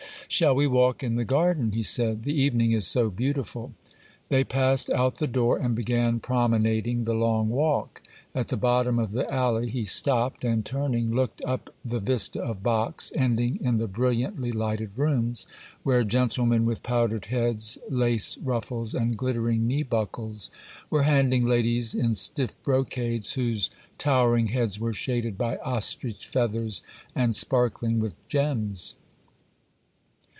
[0.33, 3.73] 'Shall we walk in the garden?' he said; 'the evening is so beautiful.'
[4.29, 8.01] They passed out the door, and began promenading the long walk.
[8.33, 12.63] At the bottom of the alley he stopped, and, turning, looked up the vista of
[12.63, 15.47] box, ending in the brilliantly lighted rooms,
[15.83, 20.49] where gentlemen with powdered heads, lace ruffles, and glittering knee buckles
[20.89, 26.83] were handing ladies in stiff brocades, whose towering heads were shaded by ostrich feathers
[27.15, 28.95] and sparkling with gems.